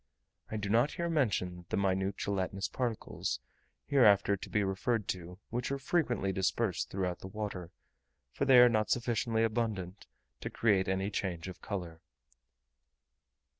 I 0.49 0.57
do 0.57 0.67
not 0.67 0.93
here 0.93 1.11
mention 1.11 1.67
the 1.69 1.77
minute 1.77 2.17
gelatinous 2.17 2.67
particles, 2.67 3.39
hereafter 3.85 4.35
to 4.35 4.49
be 4.49 4.63
referred 4.63 5.07
to, 5.09 5.37
which 5.51 5.71
are 5.71 5.77
frequently 5.77 6.31
dispersed 6.33 6.89
throughout 6.89 7.19
the 7.19 7.27
water, 7.27 7.69
for 8.33 8.45
they 8.45 8.57
are 8.57 8.67
not 8.67 8.89
sufficiently 8.89 9.43
abundant 9.43 10.07
to 10.39 10.49
create 10.49 10.87
any 10.87 11.11
change 11.11 11.47
of 11.47 11.61
colour. 11.61 12.01